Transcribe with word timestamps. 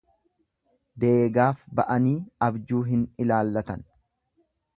Deegaaf 1.03 1.61
ba'anii 1.81 2.17
abjuu 2.49 2.81
hin 2.89 3.05
ilaallatan. 3.27 3.87